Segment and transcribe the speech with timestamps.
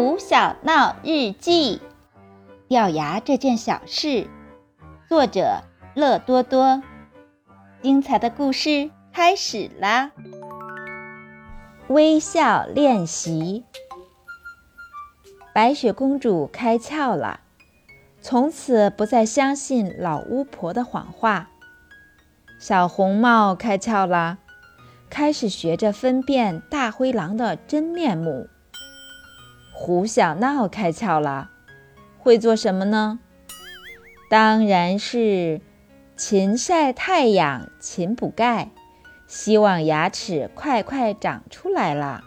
[0.00, 1.80] 胡小闹日记：
[2.68, 4.28] 掉牙这件小事，
[5.08, 6.84] 作者乐多多。
[7.82, 10.12] 精彩的故事开始啦！
[11.88, 13.64] 微笑练习。
[15.52, 17.40] 白雪公主开窍了，
[18.20, 21.50] 从此不再相信老巫婆的谎话。
[22.60, 24.38] 小红帽开窍了，
[25.10, 28.46] 开始学着分辨大灰狼的真面目。
[29.80, 31.50] 胡小闹开窍了，
[32.18, 33.20] 会做什么呢？
[34.28, 35.60] 当然是
[36.16, 38.70] 勤晒太阳，勤补钙，
[39.28, 42.24] 希望牙齿快快长出来了。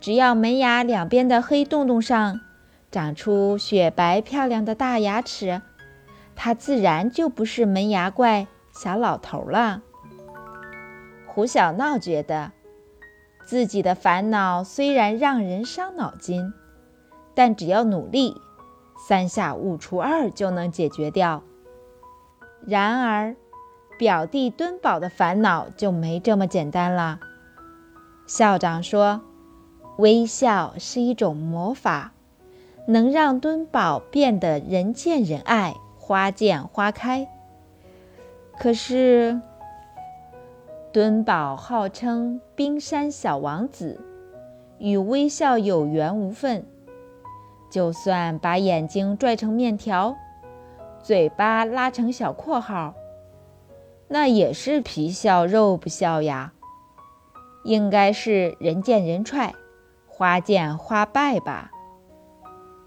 [0.00, 2.40] 只要门牙两边的黑洞洞上
[2.92, 5.60] 长出雪白漂亮的大牙齿，
[6.36, 9.82] 它自然就不是门牙怪小老头了。
[11.26, 12.52] 胡小闹觉得。
[13.46, 16.52] 自己的烦恼虽然让人伤脑筋，
[17.32, 18.34] 但只要努力，
[19.08, 21.44] 三下五除二就能解决掉。
[22.66, 23.36] 然而，
[23.98, 27.20] 表弟敦宝的烦恼就没这么简单了。
[28.26, 29.20] 校长说，
[29.98, 32.12] 微笑是一种魔法，
[32.88, 37.28] 能让敦宝变得人见人爱、花见花开。
[38.58, 39.40] 可是，
[40.96, 44.00] 敦宝号称冰山小王子，
[44.78, 46.64] 与微笑有缘无分。
[47.70, 50.16] 就算把眼睛拽成面条，
[51.02, 52.94] 嘴巴拉成小括号，
[54.08, 56.54] 那也是皮笑肉不笑呀。
[57.62, 59.52] 应该是人见人踹，
[60.06, 61.70] 花见花败吧。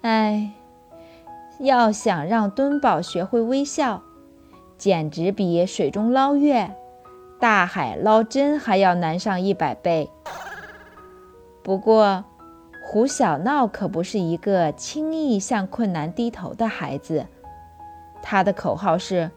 [0.00, 0.52] 哎，
[1.58, 4.02] 要想让敦宝学会微笑，
[4.78, 6.74] 简直比水中捞月。
[7.40, 10.10] 大海捞针还要难上一百倍。
[11.62, 12.24] 不过，
[12.84, 17.26] 胡小闹可不是一个轻易向困难低头的孩子。
[18.22, 19.30] 他的口号是：“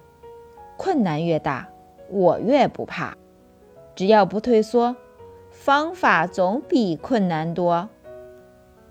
[0.76, 1.70] 困难越大，
[2.10, 3.16] 我越不怕。
[3.96, 4.96] 只要不退缩，
[5.50, 7.88] 方法总比困难多。”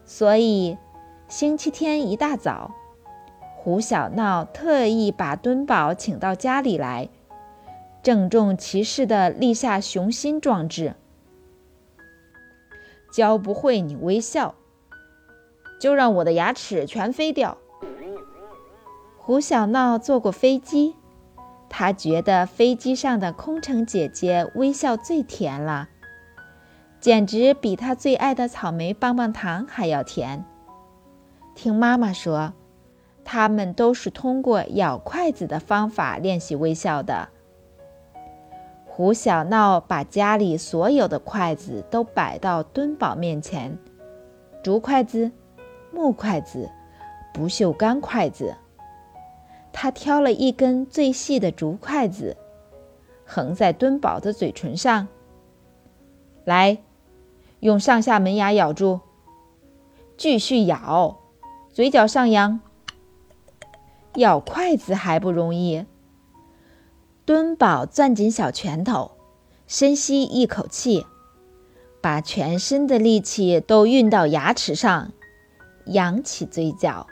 [0.07, 0.79] 所以，
[1.29, 2.71] 星期天一大早，
[3.57, 7.11] 胡小闹特意把敦宝请到家里来。
[8.03, 10.95] 郑重其事地立下雄心壮志，
[13.13, 14.57] 教不会你微笑，
[15.81, 17.59] 就让我的牙齿全飞掉。
[19.17, 20.97] 胡小闹坐过飞机，
[21.69, 25.89] 他觉得飞机上的空乘姐姐微笑最甜了，
[26.99, 30.45] 简直比他最爱的草莓棒棒糖还要甜。
[31.55, 32.53] 听妈妈说，
[33.25, 37.29] 他们都是通过咬筷子的方法练习微笑的。
[38.95, 43.79] 胡小闹把家里所有的筷子都摆到敦宝面前，
[44.63, 45.33] 竹筷子、
[45.91, 46.71] 木筷子、
[47.33, 48.55] 不锈钢筷子。
[49.73, 52.37] 他挑了一根最细的竹筷子，
[53.25, 55.09] 横在敦宝的嘴唇上。
[56.45, 56.77] 来，
[57.61, 59.01] 用上下门牙咬住，
[60.19, 61.19] 继续咬，
[61.71, 62.61] 嘴角上扬。
[64.17, 65.87] 咬筷子还不容易。
[67.25, 69.13] 敦宝攥紧小拳头，
[69.69, 71.07] 深吸一口气，
[72.01, 75.13] 把全身的力气都运到牙齿上，
[75.87, 77.07] 扬起嘴角。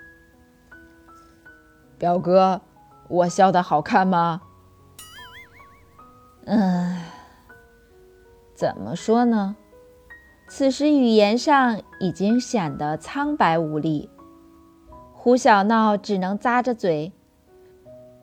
[1.97, 2.61] 表哥，
[3.09, 4.43] 我笑得好看吗？
[6.47, 6.97] 嗯，
[8.57, 9.55] 怎么说呢？
[10.49, 14.11] 此时语言上已经显得苍白无力，
[15.13, 17.13] 胡小闹只能咂着嘴。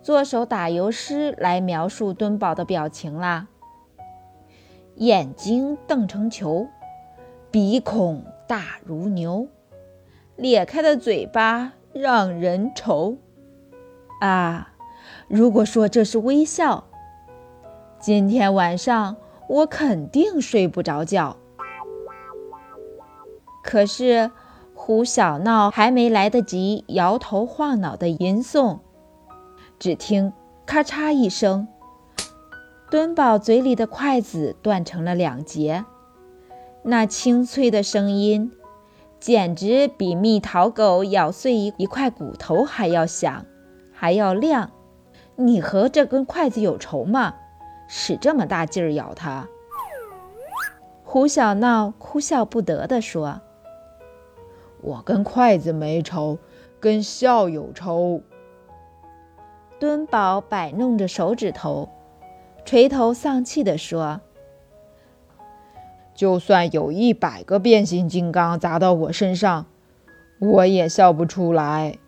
[0.07, 3.50] 做首打油诗来描述敦宝的表情啦。
[4.95, 6.69] 眼睛瞪成球，
[7.51, 9.50] 鼻孔大如牛，
[10.38, 13.18] 咧开的嘴巴让人愁。
[14.22, 14.72] 啊，
[15.28, 16.85] 如果说这是微笑，
[18.00, 19.18] 今天晚上
[19.50, 21.36] 我肯定睡不着觉。
[23.62, 24.31] 可是
[24.74, 28.80] 胡小闹还没来得及摇头晃脑的吟诵。
[29.79, 30.33] 只听
[30.65, 31.68] 咔嚓一声，
[32.89, 35.85] 敦宝嘴里的筷子断成了两截。
[36.83, 38.51] 那清脆的声音，
[39.19, 43.45] 简直比蜜桃狗咬碎一一块骨头还要响，
[43.91, 44.71] 还要亮。
[45.35, 47.35] 你和这根筷子有仇吗？
[47.88, 49.47] 使这么大劲儿咬它？
[51.03, 53.41] 胡小闹哭笑不得地说
[54.81, 56.39] ：“我跟筷子没仇，
[56.80, 58.23] 跟笑有仇。”
[59.79, 61.89] 敦宝摆弄着手指头，
[62.65, 64.21] 垂头丧气地说
[66.15, 69.68] ：“就算有一百个变形金刚砸到我身上，
[70.39, 72.00] 我也笑不出来。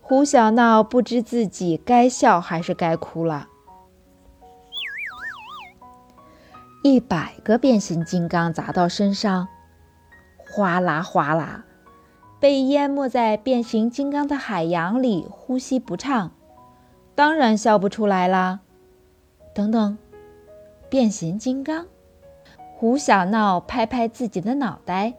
[0.00, 3.48] 胡小闹不知自己该笑还是该哭了。
[6.84, 9.48] 一百个变形金刚砸到身上，
[10.50, 11.64] 哗啦哗啦，
[12.42, 16.32] 被淹没在变形金刚的海洋里，呼吸不畅，
[17.14, 18.58] 当然笑不出来啦。
[19.54, 19.96] 等等，
[20.90, 21.86] 变形金刚！
[22.74, 25.14] 胡小闹拍拍自己的脑袋，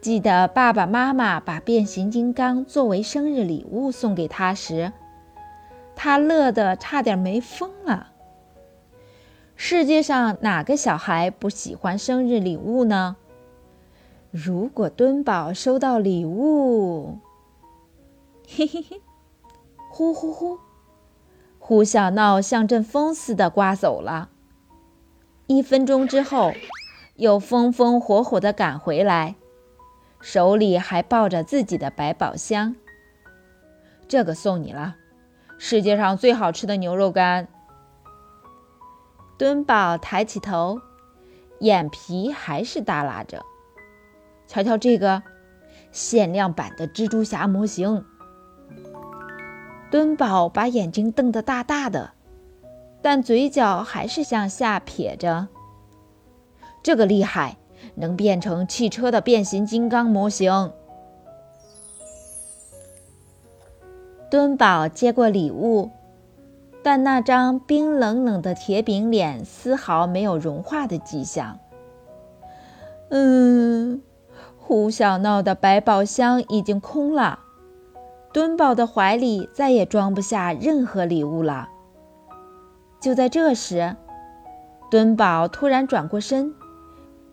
[0.00, 4.92] 记得爸爸妈妈把变形金刚作为生日礼物送给他时，
[5.94, 8.08] 他乐得差点没疯了。
[9.54, 13.14] 世界上哪个小孩不喜欢生日礼物呢？
[14.36, 17.20] 如果墩宝收到礼物，
[18.48, 19.00] 嘿嘿嘿，
[19.92, 20.58] 呼呼呼，
[21.60, 24.30] 胡小闹像阵风似的刮走了。
[25.46, 26.50] 一分钟之后，
[27.14, 29.36] 又风风火火的赶回来，
[30.20, 32.74] 手里还抱着自己的百宝箱。
[34.08, 34.96] 这个送你了，
[35.58, 37.46] 世界上最好吃的牛肉干。
[39.38, 40.80] 墩宝抬起头，
[41.60, 43.44] 眼皮还是耷拉着。
[44.46, 45.22] 瞧瞧这个
[45.92, 48.04] 限量版的蜘蛛侠模型。
[49.90, 52.12] 敦宝把眼睛瞪得大大的，
[53.00, 55.48] 但嘴角还是向下撇着。
[56.82, 57.58] 这个厉害，
[57.94, 60.72] 能变成汽车的变形金刚模型。
[64.30, 65.90] 敦宝接过礼物。
[66.82, 71.58] 但那张冰冷冷的铁饼脸丝毫没有融化的迹象。
[73.08, 74.02] 嗯，
[74.66, 77.40] 胡小闹的百宝箱已经空了，
[78.32, 81.68] 敦宝的怀里再也装不下任何礼物了。
[82.98, 83.94] 就在这时，
[84.90, 86.54] 敦宝突然转过身，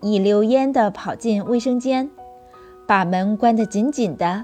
[0.02, 2.12] 一溜烟地跑进卫生间，
[2.86, 4.44] 把门关得紧紧的，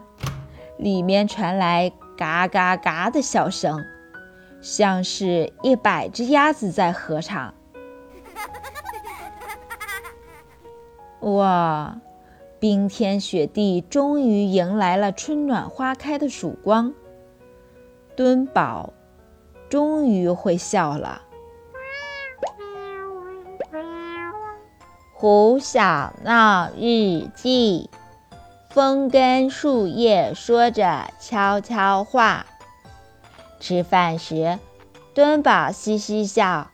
[0.78, 3.84] 里面传来嘎嘎嘎的笑声。
[4.62, 7.54] 像是一百只鸭子在合唱。
[11.20, 12.00] 哇，
[12.70, 16.94] 冰天雪地终于迎来了春暖花开的曙光。
[18.14, 18.92] 墩宝
[19.70, 21.22] 终于会笑了。
[25.14, 27.90] 胡小闹日记：
[28.70, 32.46] 风跟树叶说着悄悄话。
[33.62, 34.60] 吃饭时，
[35.14, 36.68] 墩宝嘻嘻笑；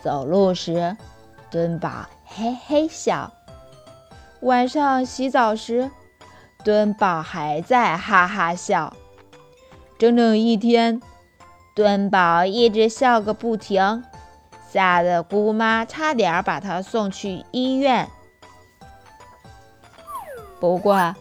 [0.00, 0.96] 走路时，
[1.50, 3.30] 墩宝嘿嘿笑；
[4.44, 5.90] 晚上洗澡时，
[6.62, 8.94] 墩宝还在哈哈笑。
[9.96, 11.00] 整整一天，
[11.74, 14.04] 墩宝一直笑个不停，
[14.70, 18.10] 吓得姑妈差点把他送去医院。
[20.60, 21.14] 不过，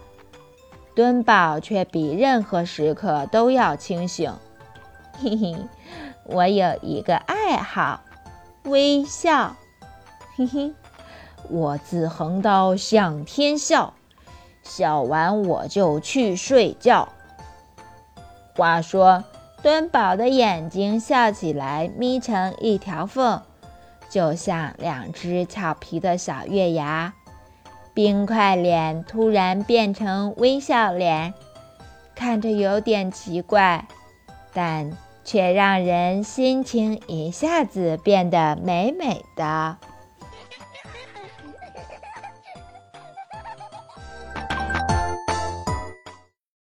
[0.94, 4.34] 墩宝却比任何时刻都要清醒。
[5.14, 5.56] 嘿嘿，
[6.26, 8.02] 我有一个爱好，
[8.66, 9.56] 微笑。
[10.36, 10.74] 嘿嘿，
[11.50, 13.94] 我自横刀向天笑，
[14.64, 17.10] 笑完我就去睡觉。
[18.56, 19.24] 话说，
[19.62, 23.42] 敦宝的眼睛笑起来眯成一条缝，
[24.10, 27.14] 就像两只俏皮的小月牙。
[27.94, 31.34] 冰块脸突然变成微笑脸，
[32.16, 33.88] 看着有点奇怪。
[34.56, 39.78] 但却让人心情一下子变得美美的。